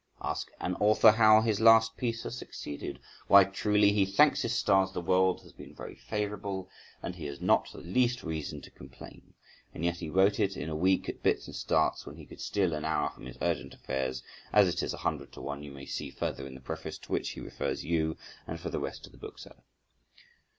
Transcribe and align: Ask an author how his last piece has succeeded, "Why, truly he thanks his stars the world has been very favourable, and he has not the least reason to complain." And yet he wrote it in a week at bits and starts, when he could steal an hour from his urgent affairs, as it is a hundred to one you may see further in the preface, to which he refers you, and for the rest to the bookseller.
Ask 0.23 0.49
an 0.59 0.73
author 0.79 1.11
how 1.11 1.41
his 1.41 1.59
last 1.61 1.95
piece 1.95 2.23
has 2.23 2.35
succeeded, 2.35 2.97
"Why, 3.27 3.43
truly 3.43 3.91
he 3.91 4.03
thanks 4.07 4.41
his 4.41 4.55
stars 4.55 4.91
the 4.91 4.99
world 4.99 5.43
has 5.43 5.53
been 5.53 5.75
very 5.75 5.93
favourable, 5.93 6.71
and 7.03 7.13
he 7.15 7.25
has 7.25 7.39
not 7.39 7.71
the 7.71 7.77
least 7.81 8.23
reason 8.23 8.61
to 8.61 8.71
complain." 8.71 9.35
And 9.75 9.85
yet 9.85 9.97
he 9.97 10.09
wrote 10.09 10.39
it 10.39 10.57
in 10.57 10.69
a 10.71 10.75
week 10.75 11.07
at 11.07 11.21
bits 11.21 11.45
and 11.45 11.55
starts, 11.55 12.07
when 12.07 12.15
he 12.15 12.25
could 12.25 12.41
steal 12.41 12.73
an 12.73 12.83
hour 12.83 13.11
from 13.11 13.27
his 13.27 13.37
urgent 13.43 13.75
affairs, 13.75 14.23
as 14.51 14.67
it 14.67 14.81
is 14.81 14.95
a 14.95 15.05
hundred 15.05 15.31
to 15.33 15.41
one 15.41 15.61
you 15.61 15.69
may 15.71 15.85
see 15.85 16.09
further 16.09 16.47
in 16.47 16.55
the 16.55 16.61
preface, 16.61 16.97
to 16.97 17.11
which 17.11 17.29
he 17.33 17.39
refers 17.39 17.85
you, 17.85 18.17
and 18.47 18.59
for 18.59 18.71
the 18.71 18.79
rest 18.79 19.03
to 19.03 19.11
the 19.11 19.17
bookseller. 19.19 19.61